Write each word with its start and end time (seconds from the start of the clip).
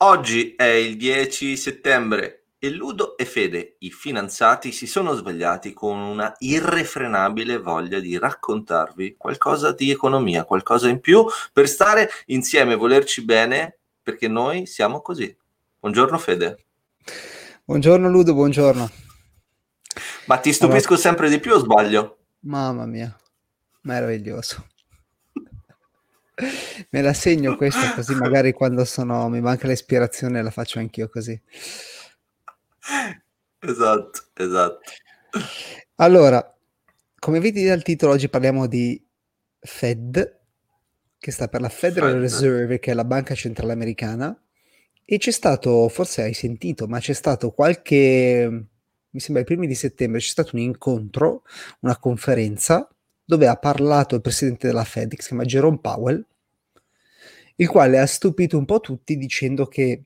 Oggi 0.00 0.54
è 0.56 0.64
il 0.64 0.98
10 0.98 1.56
settembre 1.56 2.48
e 2.58 2.68
Ludo 2.68 3.16
e 3.16 3.24
Fede, 3.24 3.76
i 3.78 3.90
fidanzati, 3.90 4.70
si 4.70 4.86
sono 4.86 5.14
svegliati 5.14 5.72
con 5.72 5.96
una 5.98 6.34
irrefrenabile 6.40 7.56
voglia 7.56 7.98
di 7.98 8.18
raccontarvi 8.18 9.14
qualcosa 9.16 9.72
di 9.72 9.90
economia, 9.90 10.44
qualcosa 10.44 10.90
in 10.90 11.00
più 11.00 11.24
per 11.50 11.66
stare 11.66 12.10
insieme 12.26 12.74
e 12.74 12.76
volerci 12.76 13.24
bene, 13.24 13.78
perché 14.02 14.28
noi 14.28 14.66
siamo 14.66 15.00
così. 15.00 15.34
Buongiorno 15.80 16.18
Fede. 16.18 16.66
Buongiorno 17.64 18.10
Ludo, 18.10 18.34
buongiorno. 18.34 18.90
Ma 20.26 20.36
ti 20.36 20.52
stupisco 20.52 20.88
allora... 20.88 21.00
sempre 21.00 21.30
di 21.30 21.40
più 21.40 21.54
o 21.54 21.58
sbaglio? 21.58 22.18
Mamma 22.40 22.84
mia, 22.84 23.16
meraviglioso. 23.80 24.66
Me 26.90 27.00
la 27.00 27.14
segno 27.14 27.56
questa 27.56 27.94
così 27.94 28.14
magari 28.14 28.52
quando 28.52 28.84
sono, 28.84 29.28
mi 29.30 29.40
manca 29.40 29.66
l'ispirazione 29.66 30.42
la 30.42 30.50
faccio 30.50 30.78
anch'io 30.78 31.08
così. 31.08 31.40
Esatto, 33.58 34.22
esatto. 34.34 34.80
Allora, 35.96 36.56
come 37.18 37.40
vedi 37.40 37.64
dal 37.64 37.82
titolo, 37.82 38.12
oggi 38.12 38.28
parliamo 38.28 38.66
di 38.66 39.02
Fed, 39.58 40.40
che 41.18 41.30
sta 41.30 41.48
per 41.48 41.62
la 41.62 41.70
Federal 41.70 42.12
Fed. 42.12 42.20
Reserve, 42.20 42.78
che 42.78 42.90
è 42.90 42.94
la 42.94 43.04
banca 43.04 43.34
centrale 43.34 43.72
americana, 43.72 44.38
e 45.04 45.18
c'è 45.18 45.30
stato, 45.30 45.88
forse 45.88 46.22
hai 46.22 46.34
sentito, 46.34 46.86
ma 46.86 46.98
c'è 46.98 47.14
stato 47.14 47.50
qualche, 47.52 48.66
mi 49.08 49.20
sembra 49.20 49.42
i 49.42 49.46
primi 49.46 49.66
di 49.66 49.74
settembre, 49.74 50.20
c'è 50.20 50.28
stato 50.28 50.54
un 50.54 50.60
incontro, 50.60 51.44
una 51.80 51.96
conferenza 51.98 52.88
dove 53.26 53.48
ha 53.48 53.56
parlato 53.56 54.14
il 54.14 54.20
presidente 54.22 54.68
della 54.68 54.84
Fed, 54.84 55.14
che 55.14 55.20
si 55.20 55.28
chiama 55.28 55.44
Jerome 55.44 55.80
Powell, 55.80 56.24
il 57.56 57.68
quale 57.68 57.98
ha 57.98 58.06
stupito 58.06 58.56
un 58.56 58.64
po' 58.64 58.80
tutti 58.80 59.16
dicendo 59.16 59.66
che 59.66 60.04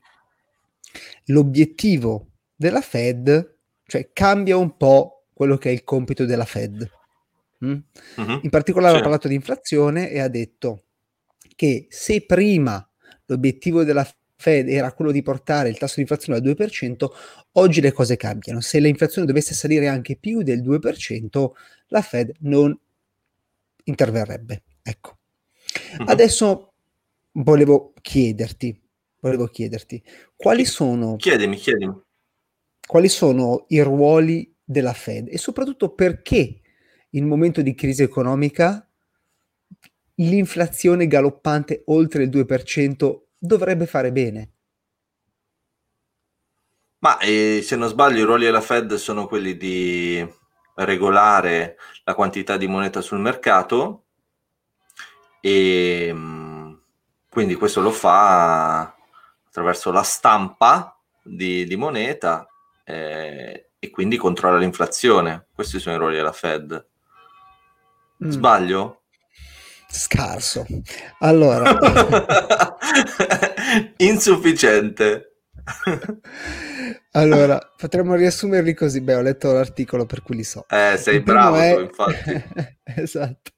l'obiettivo 1.27 2.29
della 2.57 2.81
Fed, 2.81 3.57
cioè 3.85 4.11
cambia 4.13 4.57
un 4.57 4.77
po' 4.77 5.27
quello 5.33 5.59
che 5.59 5.69
è 5.69 5.73
il 5.73 5.85
compito 5.85 6.25
della 6.25 6.45
Fed. 6.47 6.91
Mm? 7.65 7.79
Uh-huh. 8.17 8.41
In 8.43 8.51
particolare 8.51 8.95
sì. 8.95 8.99
ha 8.99 9.03
parlato 9.03 9.29
di 9.29 9.35
inflazione 9.35 10.11
e 10.11 10.19
ha 10.19 10.29
detto 10.29 10.85
che 11.55 11.87
se 11.91 12.25
prima 12.25 12.89
l'obiettivo 13.27 13.85
della 13.85 14.09
Fed 14.37 14.71
era 14.71 14.93
quello 14.95 15.11
di 15.11 15.21
portare 15.21 15.69
il 15.69 15.77
tasso 15.77 15.97
di 15.97 16.03
inflazione 16.03 16.39
al 16.39 16.45
2%, 16.45 17.07
oggi 17.53 17.83
le 17.83 17.93
cose 17.93 18.17
cambiano. 18.17 18.63
Se 18.63 18.79
l'inflazione 18.79 19.27
dovesse 19.27 19.53
salire 19.53 19.89
anche 19.89 20.17
più 20.17 20.43
del 20.43 20.63
2%, 20.63 21.51
la 21.89 22.01
Fed 22.01 22.33
non 22.41 22.79
interverrebbe. 23.85 24.63
Ecco. 24.83 25.19
Uh-huh. 25.99 26.05
Adesso 26.09 26.73
volevo 27.33 27.93
chiederti, 28.01 28.81
volevo 29.21 29.47
chiederti, 29.47 30.03
quali 30.37 30.65
sono... 30.65 31.17
Chiedimi, 31.17 31.57
chiedimi. 31.57 31.99
Quali 32.87 33.09
sono 33.09 33.67
i 33.69 33.81
ruoli 33.83 34.53
della 34.65 34.93
Fed 34.93 35.29
e 35.31 35.39
soprattutto 35.39 35.95
perché 35.95 36.61
in 37.11 37.27
momento 37.27 37.63
di 37.63 37.75
crisi 37.75 38.03
economica 38.03 38.89
l'inflazione 40.17 41.07
galoppante 41.07 41.83
oltre 41.87 42.25
il 42.25 42.31
2% 42.31 43.21
dovrebbe 43.39 43.87
fare 43.87 44.13
bene? 44.13 44.53
Ma 46.99 47.19
eh, 47.19 47.61
se 47.63 47.77
non 47.77 47.89
sbaglio 47.89 48.21
i 48.21 48.25
ruoli 48.25 48.45
della 48.45 48.61
Fed 48.61 48.95
sono 48.95 49.27
quelli 49.27 49.57
di 49.57 50.27
regolare 50.85 51.77
la 52.05 52.15
quantità 52.15 52.57
di 52.57 52.67
moneta 52.67 53.01
sul 53.01 53.19
mercato 53.19 54.05
e 55.41 56.11
mm, 56.13 56.73
quindi 57.29 57.55
questo 57.55 57.81
lo 57.81 57.91
fa 57.91 58.95
attraverso 59.47 59.91
la 59.91 60.03
stampa 60.03 60.97
di, 61.23 61.65
di 61.65 61.77
moneta 61.77 62.47
eh, 62.85 63.71
e 63.79 63.91
quindi 63.91 64.17
controlla 64.17 64.59
l'inflazione. 64.59 65.47
Questi 65.53 65.79
sono 65.79 65.97
i 65.97 65.99
ruoli 65.99 66.17
della 66.17 66.33
Fed. 66.33 66.87
Mm. 68.25 68.29
Sbaglio? 68.29 69.03
Scarso. 69.89 70.67
Allora. 71.21 71.77
Insufficiente. 73.99 75.30
allora, 77.13 77.59
potremmo 77.77 78.15
riassumerli 78.15 78.75
così. 78.75 79.01
Beh, 79.01 79.15
ho 79.15 79.21
letto 79.21 79.53
l'articolo 79.53 80.07
per 80.07 80.23
cui 80.23 80.37
li 80.37 80.45
so. 80.45 80.67
Eh, 80.69 80.97
sei 80.97 81.17
Il 81.17 81.23
bravo 81.23 81.57
è... 81.57 81.75
tu, 81.75 81.81
infatti. 81.81 82.45
esatto. 83.01 83.51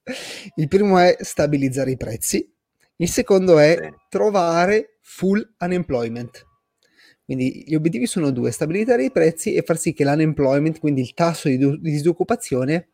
Il 0.57 0.69
primo 0.69 0.99
è 0.99 1.17
stabilizzare 1.21 1.91
i 1.91 1.97
prezzi. 1.97 2.51
Il 2.97 3.09
secondo 3.09 3.59
è 3.59 3.77
sì. 3.81 3.95
trovare 4.09 4.99
full 5.01 5.55
unemployment. 5.59 6.47
Quindi 7.25 7.65
gli 7.67 7.75
obiettivi 7.75 8.07
sono 8.07 8.31
due, 8.31 8.51
stabilizzare 8.51 9.05
i 9.05 9.11
prezzi 9.11 9.55
e 9.55 9.63
far 9.63 9.79
sì 9.79 9.93
che 9.93 10.05
l'unemployment, 10.05 10.79
quindi 10.79 11.01
il 11.01 11.15
tasso 11.15 11.49
di, 11.49 11.57
di 11.57 11.91
disoccupazione, 11.91 12.89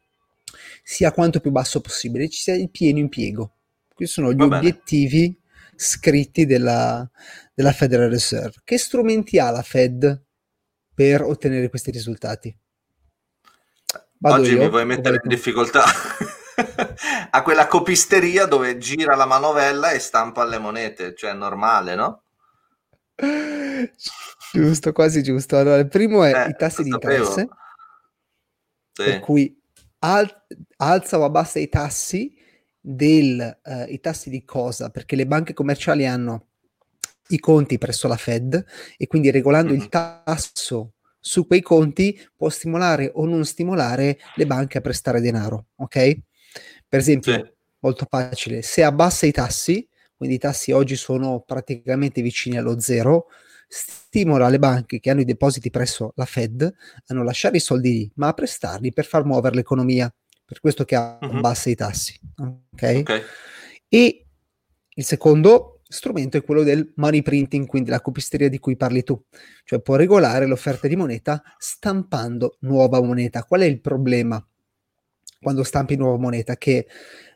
sia 0.83 1.13
quanto 1.13 1.41
più 1.41 1.51
basso 1.51 1.81
possibile, 1.81 2.29
ci 2.29 2.41
sia 2.41 2.55
il 2.55 2.71
pieno 2.71 2.99
impiego. 2.99 3.53
Questi 3.93 4.15
sono 4.15 4.33
gli 4.33 4.37
Va 4.37 4.57
obiettivi 4.57 5.21
bene. 5.21 5.37
Scritti 5.79 6.45
della, 6.45 7.09
della 7.55 7.73
Federal 7.73 8.11
Reserve. 8.11 8.61
Che 8.65 8.79
strumenti 8.79 9.39
ha 9.39 9.51
la 9.51 9.63
Fed 9.63 10.25
per 10.93 11.23
ottenere 11.23 11.69
questi 11.69 11.93
risultati? 11.93 12.55
Vado 14.21 14.43
Oggi 14.43 14.55
io, 14.55 14.59
mi 14.59 14.69
vuoi 14.69 14.85
mettere 14.85 15.21
in 15.23 15.29
difficoltà 15.29 15.85
a 17.31 17.43
quella 17.43 17.69
copisteria 17.69 18.47
dove 18.47 18.77
gira 18.79 19.15
la 19.15 19.27
manovella 19.27 19.93
e 19.93 20.01
stampa 20.01 20.45
le 20.45 20.59
monete, 20.59 21.15
cioè 21.15 21.31
è 21.31 21.35
normale, 21.35 21.95
no? 21.95 22.25
giusto, 24.53 24.93
quasi 24.93 25.23
giusto. 25.23 25.57
Allora, 25.57 25.79
il 25.79 25.87
primo 25.87 26.25
è 26.25 26.47
eh, 26.47 26.49
i 26.49 26.57
tassi 26.59 26.83
di 26.83 26.91
interesse, 26.91 27.49
sì. 28.93 29.05
per 29.05 29.21
cui 29.21 29.57
al- 30.01 30.45
alza 30.79 31.19
o 31.21 31.25
abbassa 31.25 31.61
i 31.61 31.69
tassi 31.69 32.37
del, 32.91 33.59
uh, 33.65 33.85
i 33.93 34.01
tassi 34.01 34.31
di 34.31 34.45
cosa? 34.45 34.89
Perché 34.89 35.15
le 35.15 35.27
banche 35.27 35.53
commerciali 35.53 36.07
hanno 36.07 36.47
i 37.29 37.39
conti 37.39 37.77
presso 37.77 38.09
la 38.09 38.17
Fed 38.17 38.65
e 38.97 39.07
quindi 39.07 39.31
regolando 39.31 39.75
il 39.75 39.89
tasso 39.91 40.95
su 41.21 41.47
quei 41.47 41.61
conti 41.61 42.19
può 42.35 42.49
stimolare 42.49 43.11
o 43.15 43.27
non 43.27 43.45
stimolare 43.45 44.19
le 44.37 44.47
banche 44.47 44.79
a 44.79 44.81
prestare 44.81 45.21
denaro, 45.21 45.67
ok? 45.77 46.19
Per 46.89 46.99
esempio, 46.99 47.33
sì. 47.35 47.53
molto 47.81 48.07
facile, 48.09 48.63
se 48.63 48.83
abbassa 48.83 49.27
i 49.27 49.33
tassi, 49.33 49.87
quindi 50.17 50.37
i 50.37 50.39
tassi 50.39 50.73
oggi 50.73 50.97
sono 50.97 51.41
praticamente 51.47 52.23
vicini 52.23 52.57
allo 52.57 52.81
zero, 52.81 53.27
stimola 53.69 54.49
le 54.49 54.59
banche 54.59 54.99
che 54.99 55.11
hanno 55.11 55.21
i 55.21 55.27
depositi 55.27 55.69
presso 55.69 56.13
la 56.17 56.25
Fed 56.25 56.63
a 56.63 57.15
non 57.15 57.27
lasciare 57.27 57.59
i 57.59 57.61
soldi 57.61 57.93
lì, 57.93 58.11
ma 58.15 58.29
a 58.29 58.33
prestarli 58.33 58.95
per 58.95 59.05
far 59.05 59.27
muovere 59.27 59.57
l'economia. 59.57 60.11
Per 60.49 60.61
questo 60.61 60.87
che 60.87 60.95
abbassa 60.95 61.69
uh-huh. 61.69 61.75
i 61.75 61.77
tassi. 61.77 62.19
Okay? 62.73 63.01
ok? 63.01 63.25
E 63.87 64.27
il 64.89 65.05
secondo 65.05 65.83
strumento 65.87 66.39
è 66.39 66.43
quello 66.43 66.63
del 66.63 66.91
money 66.97 67.21
printing, 67.21 67.67
quindi 67.67 67.91
la 67.91 68.01
copisteria 68.01 68.49
di 68.49 68.59
cui 68.59 68.75
parli 68.75 69.03
tu, 69.03 69.23
cioè 69.65 69.81
può 69.81 69.97
regolare 69.97 70.47
l'offerta 70.47 70.89
di 70.89 70.97
moneta 70.97 71.43
stampando 71.59 72.57
nuova 72.61 73.03
moneta. 73.03 73.45
Qual 73.45 73.61
è 73.61 73.67
il 73.67 73.83
problema 73.83 74.43
quando 75.39 75.65
stampi 75.65 75.97
nuova 75.97 76.17
moneta? 76.17 76.57
Che 76.57 76.87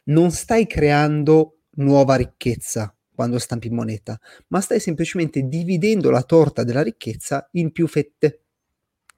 non 0.05 0.31
stai 0.31 0.67
creando 0.67 1.59
nuova 1.77 2.15
ricchezza, 2.15 2.95
quando 3.15 3.39
stampi 3.39 3.69
moneta, 3.69 4.19
ma 4.49 4.63
stai 4.63 4.81
semplicemente 4.81 5.43
dividendo 5.43 6.09
la 6.09 6.23
torta 6.23 6.65
della 6.65 6.83
ricchezza 6.83 7.47
in 7.53 7.73
più 7.73 7.87
fette. 7.87 8.41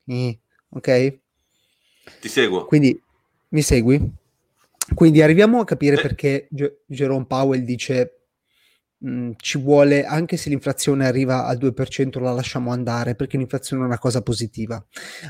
Eh, 0.04 0.40
ok? 0.70 1.18
Ti 2.20 2.28
seguo. 2.28 2.64
Quindi 2.66 3.00
mi 3.54 3.62
segui? 3.62 4.12
Quindi 4.94 5.22
arriviamo 5.22 5.60
a 5.60 5.64
capire 5.64 5.96
eh. 5.96 6.02
perché 6.02 6.48
G- 6.50 6.72
Jerome 6.86 7.24
Powell 7.24 7.62
dice 7.62 8.26
mh, 8.98 9.10
mm, 9.10 9.30
ci 9.36 9.58
vuole, 9.58 10.04
anche 10.04 10.36
se 10.36 10.50
l'inflazione 10.50 11.06
arriva 11.06 11.46
al 11.46 11.56
2%, 11.58 12.20
la 12.20 12.32
lasciamo 12.32 12.72
andare, 12.72 13.14
perché 13.14 13.38
l'inflazione 13.38 13.84
è 13.84 13.86
una 13.86 13.98
cosa 13.98 14.22
positiva. 14.22 14.84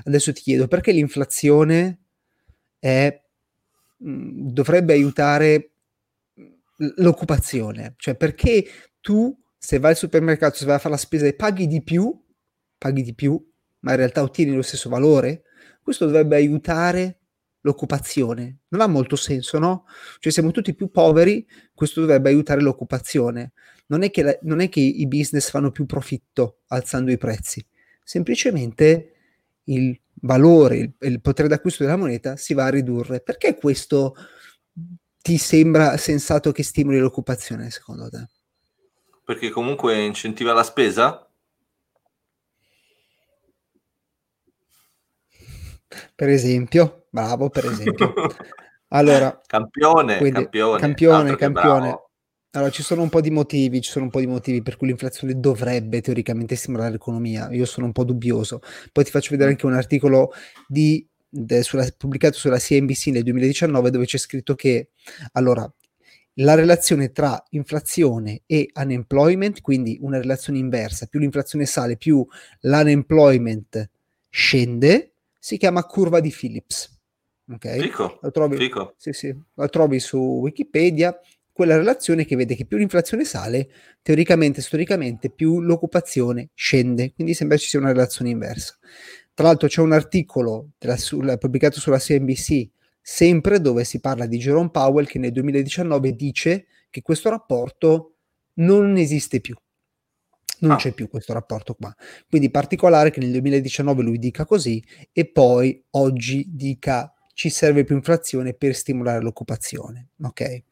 Adesso 0.05 0.33
ti 0.33 0.41
chiedo, 0.41 0.67
perché 0.67 0.91
l'inflazione 0.91 2.01
è, 2.79 3.23
mh, 3.99 4.11
mm, 4.11 4.49
dovrebbe 4.49 4.95
aiutare 4.95 5.71
l'occupazione, 6.97 7.95
cioè 7.99 8.17
perché 8.17 8.65
tu 9.01 9.39
se 9.57 9.79
vai 9.79 9.93
al 9.93 9.97
supermercato, 9.97 10.57
se 10.57 10.65
vai 10.65 10.75
a 10.75 10.79
fare 10.79 10.95
la 10.95 11.01
spesa 11.01 11.27
e 11.27 11.35
paghi 11.35 11.67
di 11.67 11.83
più, 11.83 12.13
paghi 12.77 13.03
di 13.03 13.15
più, 13.15 13.41
ma 13.81 13.93
in 13.93 13.97
realtà 13.99 14.23
ottieni 14.23 14.55
lo 14.55 14.63
stesso 14.63 14.89
valore, 14.89 15.45
questo 15.83 16.07
dovrebbe 16.07 16.37
aiutare 16.37 17.21
l'occupazione. 17.65 18.59
Non 18.69 18.81
ha 18.81 18.87
molto 18.87 19.17
senso, 19.17 19.59
no? 19.59 19.87
Cioè 20.19 20.33
siamo 20.33 20.51
tutti 20.51 20.75
più 20.75 20.91
poveri, 20.91 21.47
questo 21.75 22.01
dovrebbe 22.01 22.29
aiutare 22.29 22.61
l'occupazione. 22.61 23.53
Non 23.87 24.03
è 24.03 24.11
che, 24.11 24.23
la, 24.23 24.39
non 24.43 24.61
è 24.61 24.69
che 24.69 24.81
i 24.81 25.07
business 25.07 25.51
fanno 25.51 25.71
più 25.71 25.85
profitto 25.87 26.61
alzando 26.69 27.11
i 27.11 27.19
prezzi, 27.19 27.65
semplicemente 28.03 29.13
il 29.65 29.99
valore, 30.21 30.77
il, 30.77 30.95
il 31.01 31.21
potere 31.21 31.49
d'acquisto 31.49 31.83
della 31.83 31.97
moneta 31.97 32.37
si 32.37 32.55
va 32.55 32.67
a 32.67 32.71
ridurre. 32.71 33.21
Perché 33.21 33.57
questo 33.57 34.15
ti 35.21 35.39
sembra 35.39 35.97
sensato 35.97 36.53
che 36.53 36.63
stimoli 36.63 36.99
l'occupazione, 36.99 37.71
secondo 37.71 38.09
te? 38.11 38.29
Perché 39.25 39.49
comunque 39.49 40.03
incentiva 40.03 40.53
la 40.53 40.63
spesa? 40.63 41.27
Per 46.15 46.29
esempio? 46.29 47.04
Bravo, 47.15 47.49
per 47.49 47.67
esempio. 47.67 48.13
Allora, 48.89 49.41
campione, 49.45 50.19
quindi, 50.19 50.43
campione, 50.43 50.79
campione, 50.79 51.37
campione. 51.37 51.99
Allora, 52.53 52.71
ci 52.71 52.85
sono 52.85 53.03
un 53.03 53.09
po' 53.09 53.21
di 53.21 53.31
motivi, 53.31 53.81
ci 53.81 53.91
sono 53.91 54.05
un 54.05 54.11
po' 54.13 54.21
di 54.21 54.27
motivi 54.29 54.63
per 54.63 54.77
cui 54.77 54.87
l'inflazione 54.87 55.41
dovrebbe 55.41 56.01
teoricamente 56.01 56.55
stimolare 56.55 56.93
l'economia. 56.93 57.51
Io 57.51 57.65
sono 57.65 57.87
un 57.87 57.93
po' 57.93 58.05
dubbioso. 58.05 58.61
Poi 58.93 59.03
ti 59.03 59.11
faccio 59.11 59.31
vedere 59.31 59.49
mm. 59.49 59.53
anche 59.53 59.67
un 59.67 59.75
articolo 59.75 60.33
di, 60.69 61.05
de, 61.29 61.65
sulla, 61.65 61.85
pubblicato 61.97 62.37
sulla 62.37 62.59
CNBC 62.59 63.07
nel 63.07 63.25
2019 63.25 63.91
dove 63.91 64.05
c'è 64.05 64.19
scritto 64.19 64.55
che 64.55 64.91
allora 65.33 65.69
la 66.35 66.55
relazione 66.55 67.11
tra 67.11 67.43
inflazione 67.51 68.43
e 68.47 68.71
unemployment, 68.75 69.61
quindi 69.61 69.99
una 70.03 70.19
relazione 70.19 70.59
inversa, 70.59 71.07
più 71.07 71.19
l'inflazione 71.19 71.67
sale, 71.67 71.97
più 71.97 72.25
l'unemployment 72.61 73.91
scende, 74.29 75.15
si 75.41 75.59
chiama 75.59 75.85
curva 75.85 76.21
di 76.21 76.31
Phillips. 76.31 76.94
Ok? 77.53 77.79
Fico, 77.79 78.19
la 78.23 78.31
trovi, 78.31 78.57
fico. 78.57 78.95
Sì, 78.97 79.13
sì, 79.13 79.35
la 79.55 79.69
trovi 79.69 80.01
su 80.01 80.19
Wikipedia, 80.19 81.19
quella 81.53 81.77
relazione 81.77 82.25
che 82.25 82.37
vede 82.37 82.55
che 82.57 82.65
più 82.65 82.79
l'inflazione 82.79 83.25
sale, 83.25 83.69
teoricamente, 84.03 84.61
storicamente, 84.61 85.31
più 85.31 85.61
l'occupazione 85.61 86.51
scende, 86.55 87.13
quindi 87.15 87.35
sembra 87.35 87.57
ci 87.57 87.69
sia 87.69 87.79
una 87.79 87.93
relazione 87.93 88.31
inversa. 88.31 88.77
Tra 89.35 89.47
l'altro 89.47 89.69
c'è 89.69 89.81
un 89.81 89.93
articolo 89.93 90.71
della, 90.79 90.97
sulla, 90.97 91.37
pubblicato 91.37 91.79
sulla 91.79 91.99
CNBC, 91.99 92.69
sempre 93.01 93.61
dove 93.61 93.85
si 93.85 94.01
parla 94.01 94.27
di 94.27 94.39
Jerome 94.39 94.71
Powell, 94.71 95.07
che 95.07 95.19
nel 95.19 95.33
2019 95.33 96.13
dice 96.15 96.67
che 96.91 97.03
questo 97.03 97.31
rapporto 97.31 98.15
non 98.55 98.97
esiste 98.97 99.41
più. 99.41 99.55
Non 100.61 100.73
ah. 100.73 100.77
c'è 100.77 100.93
più 100.93 101.09
questo 101.09 101.33
rapporto 101.33 101.75
qua. 101.75 101.95
Quindi 102.29 102.51
particolare 102.51 103.11
che 103.11 103.21
nel 103.21 103.31
2019 103.33 104.03
lui 104.03 104.19
dica 104.19 104.45
così 104.45 104.83
e 105.13 105.31
poi 105.31 105.85
oggi 105.91 106.47
dica 106.49 107.14
ci 107.35 107.51
serve 107.51 107.85
più 107.85 107.97
inflazione 107.97 108.55
per 108.55 108.75
stimolare 108.75 109.21
l'occupazione. 109.21 110.09
Ok. 110.23 110.63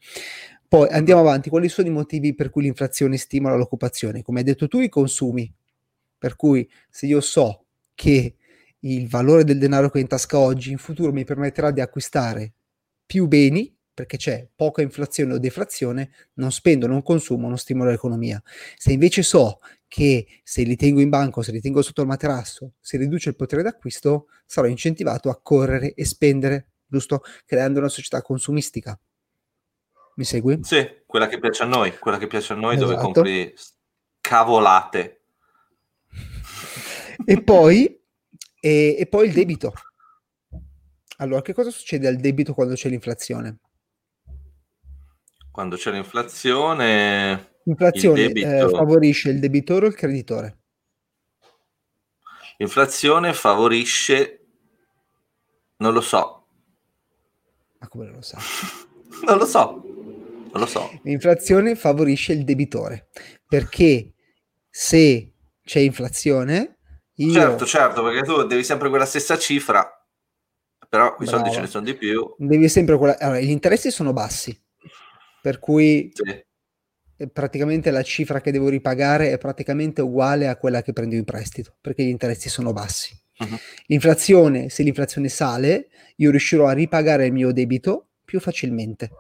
Poi 0.67 0.89
andiamo 0.89 1.21
avanti. 1.21 1.51
Quali 1.51 1.69
sono 1.69 1.89
i 1.89 1.91
motivi 1.91 2.35
per 2.35 2.49
cui 2.49 2.63
l'inflazione 2.63 3.19
stimola 3.19 3.57
l'occupazione? 3.57 4.23
Come 4.23 4.39
hai 4.39 4.45
detto 4.45 4.69
tu, 4.69 4.81
i 4.81 4.89
consumi. 4.89 5.53
Per 6.17 6.37
cui 6.37 6.69
se 6.89 7.07
io 7.07 7.21
so 7.21 7.65
che 7.95 8.37
il 8.79 9.09
valore 9.09 9.45
del 9.45 9.59
denaro 9.59 9.91
che 9.91 9.99
ho 9.99 10.01
in 10.01 10.07
tasca 10.07 10.39
oggi 10.39 10.71
in 10.71 10.79
futuro 10.79 11.13
mi 11.13 11.25
permetterà 11.25 11.71
di 11.71 11.81
acquistare 11.81 12.53
più 13.05 13.27
beni, 13.27 13.75
perché 13.93 14.17
c'è 14.17 14.49
poca 14.55 14.81
inflazione 14.83 15.35
o 15.35 15.39
deflazione, 15.39 16.11
non 16.35 16.51
spendo, 16.51 16.87
non 16.87 17.03
consumo, 17.03 17.49
non 17.49 17.59
stimola 17.59 17.91
l'economia. 17.91 18.43
Se 18.77 18.93
invece 18.93 19.23
so 19.23 19.59
che 19.93 20.41
se 20.43 20.63
li 20.63 20.75
tengo 20.75 21.03
in 21.03 21.11
banco, 21.11 21.43
se 21.43 21.53
li 21.53 21.61
tengo 21.61 21.83
sotto 21.83 22.01
il 22.01 22.07
materasso, 22.07 22.77
si 22.81 22.97
riduce 22.97 23.29
il 23.29 23.37
potere 23.37 23.63
d'acquisto, 23.63 24.29
sarò 24.47 24.67
incentivato 24.67 25.29
a 25.29 25.39
correre 25.39 25.93
e 25.93 26.07
spendere, 26.07 26.69
giusto? 26.87 27.23
Creando 27.45 27.79
una 27.79 27.91
società 27.91 28.23
consumistica. 28.23 28.99
Mi 30.15 30.25
segui? 30.25 30.61
Sì, 30.63 31.03
quella 31.05 31.29
che 31.29 31.39
piace 31.39 31.65
a 31.65 31.67
noi, 31.67 31.99
quella 31.99 32.17
che 32.17 32.27
piace 32.27 32.55
a 32.55 32.57
noi 32.57 32.77
esatto. 32.77 32.91
dove 32.91 33.03
compri 33.03 33.55
cavolate. 34.19 35.25
E 37.27 37.43
poi, 37.43 37.85
e, 38.61 38.97
e 38.99 39.07
poi 39.07 39.27
il 39.27 39.35
debito. 39.35 39.75
Allora, 41.19 41.43
che 41.43 41.53
cosa 41.53 41.69
succede 41.69 42.09
al 42.09 42.17
debito 42.17 42.55
quando 42.55 42.73
c'è 42.73 42.89
l'inflazione? 42.89 43.59
Quando 45.51 45.77
c'è 45.77 45.91
l'inflazione... 45.91 47.52
L'inflazione 47.65 48.21
il 48.21 48.27
debito... 48.29 48.49
eh, 48.49 48.69
favorisce 48.71 49.31
il 49.31 49.39
debitore 49.41 49.87
o 49.87 49.89
il 49.89 49.95
creditore? 49.95 50.59
L'inflazione 52.59 53.33
favorisce... 53.33 54.39
Non 55.79 55.93
lo 55.93 56.01
so. 56.01 56.47
Ma 57.79 57.89
come 57.89 58.05
non 58.05 58.15
lo 58.15 58.23
sa? 58.23 58.39
non 59.27 59.39
lo 59.39 59.47
so. 59.47 59.83
Non 60.53 60.61
lo 60.61 60.67
so. 60.67 61.01
L'inflazione 61.03 61.75
favorisce 61.75 62.33
il 62.33 62.45
debitore 62.45 63.09
perché 63.47 64.13
se 64.69 65.33
c'è 65.63 65.81
inflazione... 65.81 66.79
Io... 67.17 67.33
Certo, 67.33 67.67
certo, 67.67 68.03
perché 68.03 68.23
tu 68.23 68.43
devi 68.45 68.65
sempre 68.65 68.89
quella 68.89 69.05
stessa 69.05 69.37
cifra, 69.39 69.89
però 70.89 71.15
i 71.21 71.27
soldi 71.27 71.53
ce 71.53 71.61
ne 71.61 71.67
sono 71.67 71.85
di 71.85 71.95
più. 71.95 72.35
Devi 72.39 72.69
sempre 72.69 72.97
quella... 72.97 73.19
Allora, 73.19 73.41
gli 73.41 73.51
interessi 73.51 73.91
sono 73.91 74.13
bassi 74.13 74.59
per 75.43 75.59
cui 75.59 76.11
sì. 76.15 76.45
Praticamente 77.33 77.91
la 77.91 78.03
cifra 78.03 78.41
che 78.41 78.51
devo 78.51 78.69
ripagare 78.69 79.31
è 79.31 79.39
praticamente 79.39 80.03
uguale 80.03 80.49
a 80.49 80.57
quella 80.57 80.83
che 80.83 80.93
prendo 80.93 81.15
in 81.15 81.25
prestito, 81.25 81.75
perché 81.81 82.05
gli 82.05 82.09
interessi 82.09 82.49
sono 82.49 82.73
bassi. 82.73 83.19
Uh-huh. 83.39 83.57
L'inflazione, 83.87 84.69
se 84.69 84.83
l'inflazione 84.83 85.29
sale, 85.29 85.89
io 86.17 86.31
riuscirò 86.31 86.67
a 86.67 86.73
ripagare 86.73 87.27
il 87.27 87.33
mio 87.33 87.53
debito 87.53 88.09
più 88.25 88.41
facilmente. 88.41 89.11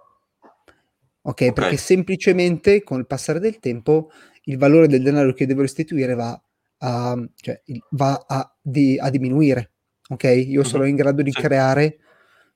Okay, 1.22 1.48
ok, 1.48 1.54
perché 1.54 1.76
semplicemente 1.76 2.82
con 2.82 2.98
il 2.98 3.06
passare 3.06 3.38
del 3.38 3.58
tempo 3.60 4.10
il 4.44 4.58
valore 4.58 4.88
del 4.88 5.02
denaro 5.02 5.32
che 5.32 5.46
devo 5.46 5.60
restituire 5.60 6.14
va 6.14 6.40
a, 6.78 7.28
cioè, 7.36 7.62
va 7.90 8.24
a, 8.26 8.56
di, 8.60 8.98
a 8.98 9.08
diminuire. 9.08 9.70
Ok, 10.08 10.24
io 10.24 10.60
uh-huh. 10.60 10.66
sarò 10.66 10.84
in 10.84 10.96
grado 10.96 11.22
di 11.22 11.30
sì. 11.30 11.40
creare 11.40 11.98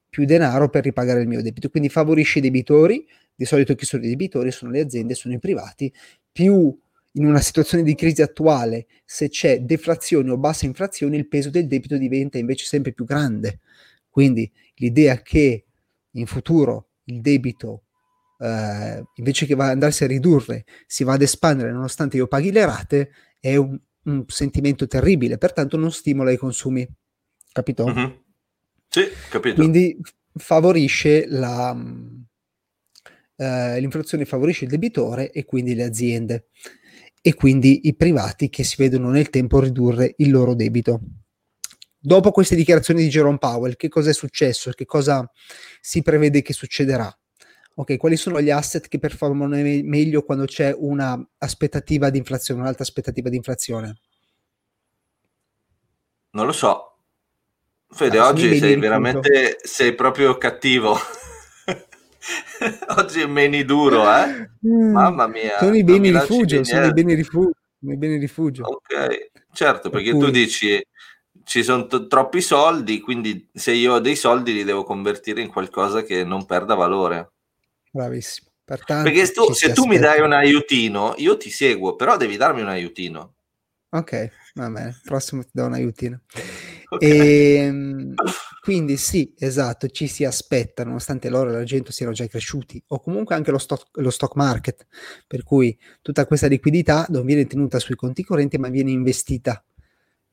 più 0.09 0.25
denaro 0.25 0.69
per 0.69 0.83
ripagare 0.83 1.21
il 1.21 1.29
mio 1.29 1.43
debito. 1.43 1.69
Quindi 1.69 1.89
favorisce 1.89 2.39
i 2.39 2.43
debitori, 2.43 3.07
di 3.37 3.45
solito 3.45 3.75
chi 3.75 3.85
sono 3.85 4.05
i 4.05 4.09
debitori 4.09 4.51
sono 4.51 4.71
le 4.71 4.81
aziende, 4.81 5.15
sono 5.15 5.35
i 5.35 5.39
privati, 5.39 5.93
più 6.33 6.77
in 7.13 7.25
una 7.25 7.41
situazione 7.41 7.83
di 7.83 7.95
crisi 7.95 8.23
attuale, 8.23 8.87
se 9.05 9.29
c'è 9.29 9.61
deflazione 9.61 10.31
o 10.31 10.37
bassa 10.37 10.67
inflazione, 10.67 11.17
il 11.17 11.29
peso 11.29 11.51
del 11.51 11.67
debito 11.67 11.97
diventa 11.97 12.39
invece 12.39 12.67
sempre 12.67 12.93
più 12.93 13.05
grande. 13.05 13.61
Quindi 14.11 14.51
l'idea 14.77 15.23
che 15.23 15.65
in 16.11 16.27
futuro 16.27 16.89
il 17.05 17.21
debito, 17.21 17.85
eh, 18.39 19.03
invece 19.15 19.47
che 19.47 19.55
va 19.55 19.69
andarsi 19.69 20.05
a 20.05 20.07
ridurre, 20.07 20.65
si 20.87 21.05
va 21.05 21.15
ad 21.15 21.23
espandere 21.23 21.73
nonostante 21.73 22.17
io 22.17 22.27
paghi 22.27 22.53
le 22.53 22.65
rate, 22.67 23.11
è 23.41 23.57
un, 23.57 23.79
un 24.05 24.25
sentimento 24.27 24.87
terribile, 24.87 25.39
pertanto 25.39 25.77
non 25.77 25.93
stimola 25.93 26.31
i 26.31 26.37
consumi. 26.37 26.87
Capito? 27.51 27.85
Uh-huh. 27.85 28.25
Sì, 28.89 29.05
capito. 29.31 29.57
Quindi 29.57 29.99
favorisce 30.35 31.27
la, 31.29 31.75
eh, 33.37 33.81
l'inflazione 33.81 34.25
favorisce 34.25 34.65
il 34.65 34.71
debitore 34.71 35.31
e 35.31 35.45
quindi 35.45 35.75
le 35.75 35.85
aziende 35.85 36.47
e 37.21 37.35
quindi 37.35 37.89
i 37.89 37.95
privati 37.95 38.49
che 38.49 38.65
si 38.65 38.77
vedono 38.79 39.11
nel 39.11 39.31
tempo 39.31 39.61
ridurre 39.61 40.15
il 40.19 40.31
loro 40.31 40.55
debito. 40.55 41.01
Dopo 41.99 42.31
queste 42.31 42.55
dichiarazioni 42.55 43.03
di 43.03 43.09
Jerome 43.09 43.39
Powell, 43.39 43.75
che 43.75 43.89
cosa 43.89 44.11
è 44.11 44.13
successo? 44.13 44.71
Che 44.71 44.85
cosa 44.85 45.29
si 45.81 46.03
prevede 46.03 46.41
che 46.41 46.53
succederà? 46.53 47.13
Ok, 47.79 47.97
quali 47.97 48.17
sono 48.17 48.41
gli 48.41 48.51
asset 48.51 48.87
che 48.87 48.99
performano 48.99 49.57
me- 49.57 49.83
meglio 49.83 50.23
quando 50.23 50.45
c'è 50.45 50.73
una 50.77 51.21
aspettativa 51.39 52.09
di 52.09 52.19
inflazione, 52.19 52.61
un'alta 52.61 52.85
aspettativa 52.85 53.29
di 53.29 53.37
inflazione? 53.37 53.99
Non 56.31 56.47
lo 56.47 56.53
so. 56.53 56.99
Fede, 57.89 58.19
ah, 58.19 58.29
oggi 58.29 58.57
sei 58.57 58.77
veramente, 58.77 59.59
sei 59.63 59.95
proprio 59.95 60.39
cattivo. 60.39 60.97
Oggi 62.99 63.21
è 63.21 63.27
meni 63.27 63.65
duro, 63.65 64.03
eh? 64.15 64.51
Mm. 64.67 64.93
Mamma 64.93 65.27
mia. 65.27 65.59
Sono 65.59 65.77
i 65.77 65.85
beni 65.85 66.11
rifugio, 66.11 66.65
sono 66.65 66.87
i 66.87 66.93
beni 66.93 67.15
rifugio. 67.15 67.53
I 67.81 67.97
beni 67.97 68.19
rifugio. 68.19 68.65
Ok, 68.65 69.31
certo, 69.53 69.91
perché 69.91 70.13
per 70.13 70.21
tu 70.21 70.31
dici 70.31 70.85
ci 71.45 71.63
sono 71.63 71.87
t- 71.87 72.09
troppi 72.09 72.41
soldi, 72.41 73.01
quindi 73.01 73.49
se 73.53 73.73
io 73.73 73.95
ho 73.95 73.99
dei 74.01 74.17
soldi 74.17 74.53
li 74.53 74.65
devo 74.65 74.83
convertire 74.83 75.41
in 75.41 75.49
qualcosa 75.49 76.03
che 76.03 76.25
non 76.25 76.45
perda 76.47 76.75
valore. 76.75 77.33
Bravissimo. 77.93 78.51
Pertanto, 78.65 79.05
perché 79.05 79.31
tu, 79.31 79.53
se 79.53 79.73
tu 79.73 79.85
mi 79.87 79.97
dai 79.97 80.21
un 80.21 80.33
aiutino, 80.33 81.15
io 81.19 81.37
ti 81.37 81.51
seguo, 81.51 81.95
però 81.95 82.17
devi 82.17 82.37
darmi 82.37 82.63
un 82.63 82.69
aiutino. 82.69 83.35
Ok, 83.91 84.31
va 84.55 84.69
bene, 84.69 85.01
prossimo 85.05 85.43
ti 85.43 85.51
do 85.53 85.67
un 85.67 85.75
aiutino. 85.75 86.21
Okay. 86.89 87.11
E, 87.11 87.55
ehm, 87.57 88.15
quindi 88.67 88.97
sì, 88.97 89.33
esatto, 89.39 89.87
ci 89.87 90.09
si 90.09 90.25
aspetta, 90.25 90.83
nonostante 90.83 91.29
l'oro 91.29 91.51
e 91.51 91.53
l'argento 91.53 91.93
siano 91.93 92.11
già 92.11 92.27
cresciuti, 92.27 92.83
o 92.89 92.99
comunque 92.99 93.37
anche 93.37 93.53
lo 93.53 93.59
stock, 93.59 93.97
lo 94.01 94.11
stock 94.11 94.35
market, 94.35 94.89
per 95.25 95.45
cui 95.45 95.79
tutta 96.03 96.27
questa 96.27 96.49
liquidità 96.49 97.07
non 97.11 97.25
viene 97.25 97.47
tenuta 97.47 97.79
sui 97.79 97.95
conti 97.95 98.25
correnti, 98.25 98.59
ma 98.59 98.69
viene 98.69 98.91
investita 98.91 99.65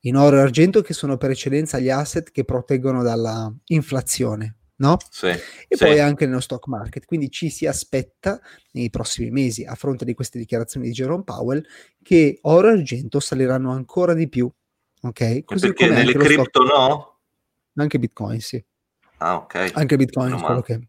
in 0.00 0.16
oro 0.16 0.38
e 0.38 0.40
argento, 0.40 0.82
che 0.82 0.94
sono 0.94 1.16
per 1.16 1.30
eccellenza 1.30 1.78
gli 1.78 1.90
asset 1.90 2.32
che 2.32 2.42
proteggono 2.42 3.04
dalla 3.04 3.54
inflazione 3.66 4.56
no? 4.78 4.96
Sì, 5.08 5.28
e 5.28 5.40
sì. 5.68 5.84
poi 5.84 6.00
anche 6.00 6.26
nello 6.26 6.40
stock 6.40 6.66
market. 6.66 7.04
Quindi 7.04 7.30
ci 7.30 7.50
si 7.50 7.66
aspetta 7.66 8.40
nei 8.72 8.90
prossimi 8.90 9.30
mesi, 9.30 9.62
a 9.62 9.76
fronte 9.76 10.04
di 10.04 10.12
queste 10.12 10.40
dichiarazioni 10.40 10.86
di 10.86 10.92
Jerome 10.92 11.22
Powell, 11.22 11.64
che 12.02 12.40
oro 12.42 12.70
e 12.70 12.72
argento 12.72 13.20
saliranno 13.20 13.70
ancora 13.70 14.12
di 14.12 14.28
più. 14.28 14.50
Ok? 15.02 15.44
Così 15.44 15.68
Perché 15.68 15.88
nelle 15.88 16.14
cripto 16.14 16.64
no? 16.64 17.13
Anche 17.76 17.98
Bitcoin, 17.98 18.40
sì. 18.40 18.64
Ah, 19.18 19.36
ok. 19.36 19.70
Anche 19.74 19.96
Bitcoin, 19.96 20.40
quello 20.40 20.60
che 20.60 20.88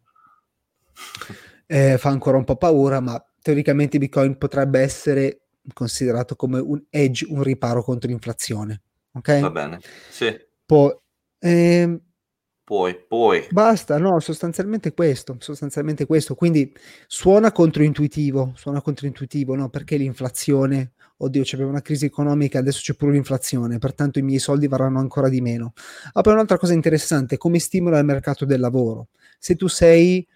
eh, 1.68 1.98
fa 1.98 2.10
ancora 2.10 2.38
un 2.38 2.44
po' 2.44 2.56
paura, 2.58 3.00
ma 3.00 3.24
teoricamente 3.42 3.98
Bitcoin 3.98 4.38
potrebbe 4.38 4.80
essere 4.80 5.42
considerato 5.74 6.36
come 6.36 6.60
un 6.60 6.84
edge, 6.90 7.26
un 7.30 7.42
riparo 7.44 7.84
contro 7.84 8.10
l'inflazione. 8.10 8.82
Ok? 9.14 9.40
Va 9.40 9.50
bene, 9.50 9.80
sì. 10.10 10.36
Poi, 10.66 10.96
eh, 11.40 12.00
poi, 12.66 12.96
poi. 12.96 13.46
Basta, 13.52 14.00
no, 14.00 14.20
sostanzialmente 14.20 14.92
questo, 14.92 15.38
sostanzialmente 15.40 16.08
questo. 16.08 16.34
Quindi 16.34 16.74
suona 17.06 17.52
controintuitivo, 17.52 18.54
suona 18.56 18.82
controintuitivo, 18.82 19.54
no? 19.54 19.70
Perché 19.70 19.98
l'inflazione? 19.98 20.94
Oddio, 21.18 21.44
c'è 21.44 21.62
una 21.62 21.84
crisi 21.84 22.06
economica, 22.06 22.58
adesso 22.58 22.80
c'è 22.82 22.96
pure 22.96 23.12
l'inflazione, 23.12 23.78
pertanto 23.78 24.18
i 24.18 24.24
miei 24.24 24.40
soldi 24.40 24.68
varranno 24.68 24.98
ancora 24.98 25.30
di 25.30 25.42
meno. 25.42 25.74
Ah, 26.14 26.22
poi 26.22 26.34
un'altra 26.34 26.58
cosa 26.58 26.74
interessante, 26.74 27.38
come 27.38 27.60
stimola 27.60 28.00
il 28.00 28.06
mercato 28.06 28.46
del 28.46 28.60
lavoro. 28.60 29.10
Se 29.38 29.56
tu 29.56 29.68
sei, 29.68 30.28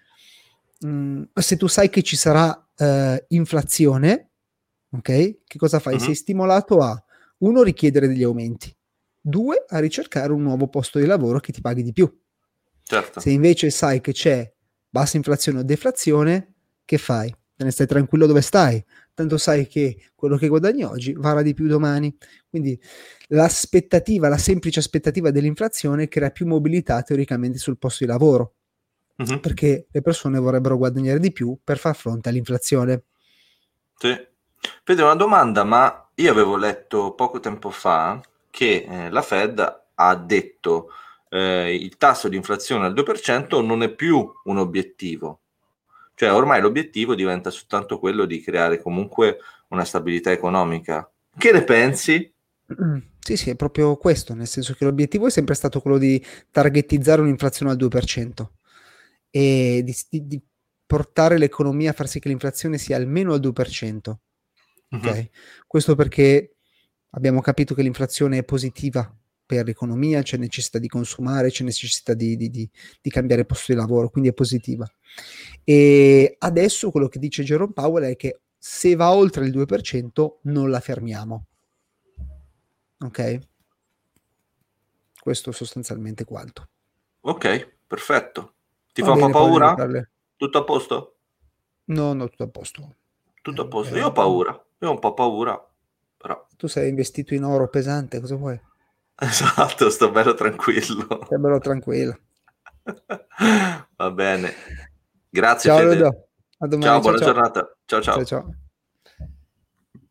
mh, 0.82 0.88
mm, 0.88 1.24
se 1.34 1.58
tu 1.58 1.66
sai 1.66 1.90
che 1.90 2.04
ci 2.04 2.16
sarà 2.16 2.50
uh, 2.78 3.26
inflazione, 3.30 4.30
ok? 4.92 5.40
Che 5.46 5.58
cosa 5.58 5.80
fai? 5.80 5.96
Uh-huh. 5.96 6.00
Sei 6.00 6.14
stimolato 6.14 6.78
a, 6.78 7.04
uno, 7.40 7.64
richiedere 7.64 8.08
degli 8.08 8.24
aumenti, 8.24 8.72
due, 9.30 9.64
a 9.68 9.80
ricercare 9.80 10.32
un 10.34 10.42
nuovo 10.42 10.68
posto 10.68 11.00
di 11.00 11.06
lavoro 11.06 11.40
che 11.40 11.52
ti 11.52 11.62
paghi 11.62 11.84
di 11.84 11.94
più. 11.94 12.12
Certo. 12.84 13.20
Se 13.20 13.30
invece 13.30 13.70
sai 13.70 14.02
che 14.02 14.12
c'è 14.12 14.52
bassa 14.90 15.18
inflazione 15.18 15.60
o 15.60 15.64
deflazione, 15.64 16.54
che 16.84 16.98
fai? 16.98 17.34
Te 17.56 17.64
ne 17.64 17.72
stai 17.72 17.88
tranquillo 17.88 18.26
dove 18.26 18.42
stai, 18.42 18.84
tanto 19.14 19.38
sai 19.38 19.68
che 19.68 20.12
quello 20.16 20.38
che 20.38 20.48
guadagni 20.48 20.84
oggi 20.84 21.14
varrà 21.14 21.42
di 21.42 21.54
più 21.54 21.68
domani. 21.68 22.16
Quindi 22.50 22.80
l'aspettativa, 23.28 24.30
la 24.30 24.38
semplice 24.38 24.80
aspettativa 24.80 25.30
dell'inflazione 25.30 26.08
crea 26.08 26.32
più 26.32 26.48
mobilità 26.48 27.02
teoricamente 27.02 27.58
sul 27.58 27.78
posto 27.78 28.06
di 28.06 28.10
lavoro, 28.10 28.56
uh-huh. 29.18 29.40
perché 29.40 29.88
le 29.92 30.02
persone 30.02 30.40
vorrebbero 30.40 30.78
guadagnare 30.78 31.20
di 31.20 31.32
più 31.32 31.60
per 31.64 31.78
far 31.78 31.96
fronte 31.96 32.30
all'inflazione. 32.30 33.04
Sì. 33.98 34.28
Fede, 34.84 35.04
una 35.04 35.16
domanda, 35.16 35.64
ma 35.64 36.10
io 36.16 36.32
avevo 36.32 36.58
letto 36.58 37.14
poco 37.14 37.40
tempo 37.40 37.70
fa 37.70 38.22
che 38.50 38.86
eh, 38.88 39.10
la 39.10 39.22
Fed 39.22 39.82
ha 39.96 40.16
detto 40.16 40.90
eh, 41.30 41.76
il 41.76 41.98
tasso 41.98 42.28
di 42.28 42.36
inflazione 42.36 42.86
al 42.86 42.94
2% 42.94 43.64
non 43.64 43.84
è 43.84 43.90
più 43.94 44.32
un 44.46 44.58
obiettivo. 44.58 45.42
Cioè 46.16 46.34
ormai 46.34 46.60
l'obiettivo 46.60 47.16
diventa 47.16 47.50
soltanto 47.50 47.98
quello 47.98 48.26
di 48.26 48.42
creare 48.42 48.82
comunque 48.82 49.38
una 49.70 49.86
stabilità 49.86 50.32
economica. 50.32 51.10
Che 51.38 51.52
ne 51.52 51.64
pensi? 51.64 52.34
Mm, 52.82 52.98
sì, 53.20 53.38
sì, 53.38 53.50
è 53.52 53.56
proprio 53.56 53.96
questo, 53.96 54.34
nel 54.34 54.48
senso 54.48 54.74
che 54.74 54.84
l'obiettivo 54.84 55.28
è 55.28 55.30
sempre 55.30 55.56
stato 55.56 55.80
quello 55.80 55.98
di 55.98 56.24
targetizzare 56.52 57.22
un'inflazione 57.22 57.72
al 57.72 57.78
2% 57.78 58.48
e 59.30 59.82
di, 59.84 59.96
di, 60.10 60.28
di 60.28 60.42
portare 60.86 61.38
l'economia 61.38 61.92
a 61.92 61.94
far 61.94 62.08
sì 62.08 62.20
che 62.20 62.30
l'inflazione 62.30 62.78
sia 62.78 62.98
almeno 62.98 63.34
al 63.34 63.40
2%. 63.40 64.16
Okay? 64.92 65.20
Uh-huh. 65.20 65.30
Questo 65.68 65.96
perché 65.96 66.56
abbiamo 67.12 67.42
capito 67.42 67.74
che 67.74 67.82
l'inflazione 67.82 68.40
è 68.40 68.44
positiva 68.44 69.14
per 69.46 69.66
l'economia, 69.66 70.22
c'è 70.22 70.38
necessità 70.38 70.78
di 70.78 70.88
consumare, 70.88 71.50
c'è 71.50 71.64
necessità 71.64 72.14
di, 72.14 72.36
di, 72.36 72.52
di, 72.52 72.70
di, 73.02 73.10
cambiare 73.10 73.46
posto 73.46 73.72
di 73.72 73.80
lavoro, 73.80 74.10
quindi 74.10 74.30
è 74.30 74.34
positiva. 74.34 74.88
E 75.64 76.36
adesso 76.38 76.92
quello 76.92 77.08
che 77.08 77.18
dice 77.18 77.44
Jerome 77.44 77.74
Powell 77.74 78.12
è 78.12 78.16
che 78.16 78.42
se 78.56 78.96
va 78.96 79.12
oltre 79.12 79.46
il 79.46 79.58
2% 79.58 80.30
non 80.44 80.70
la 80.70 80.80
fermiamo. 80.80 81.46
Ok? 83.00 83.40
Questo 85.20 85.52
sostanzialmente 85.52 86.26
quanto. 86.26 86.68
Ok, 87.22 87.78
perfetto. 87.88 88.54
Ti 88.94 89.02
Va 89.02 89.16
fa 89.16 89.26
un 89.26 89.32
po' 89.32 89.40
paura? 89.40 89.76
Tutto 90.36 90.58
a 90.58 90.64
posto? 90.64 91.16
No, 91.86 92.14
no, 92.14 92.30
tutto 92.30 92.44
a 92.44 92.50
posto. 92.50 92.96
Tutto 93.42 93.62
a 93.64 93.68
posto. 93.68 93.98
Io 93.98 94.08
ho 94.08 94.12
paura, 94.12 94.52
io 94.52 94.88
ho 94.88 94.92
un 94.92 95.00
po' 95.00 95.14
paura. 95.14 95.69
Tu 96.60 96.68
sei 96.68 96.90
investito 96.90 97.34
in 97.34 97.46
oro 97.46 97.70
pesante, 97.70 98.20
cosa 98.20 98.36
vuoi? 98.36 98.60
Esatto, 99.16 99.90
sto 99.90 100.12
bello 100.12 100.34
tranquillo. 100.34 101.24
Sto 101.24 101.40
bello 101.40 101.60
tranquillo. 101.60 102.20
Va 103.96 104.12
bene. 104.12 104.54
Grazie 105.30 105.70
ciao, 105.70 105.80
Fede. 105.80 106.28
Ciao, 106.82 107.00
buona 107.00 107.18
ciao. 107.18 107.28
giornata. 107.28 107.78
ciao. 107.86 108.02
ciao. 108.02 108.16
ciao, 108.16 108.26
ciao. 108.26 108.54